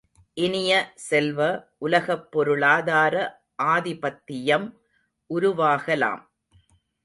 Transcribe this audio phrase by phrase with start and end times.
[0.37, 0.91] இனிய
[0.95, 1.39] செல்வ,
[1.77, 3.15] உலகப் பொருளாதார
[3.63, 4.67] ஆதிபத்தியம்
[5.29, 6.23] உருவாகலாம்.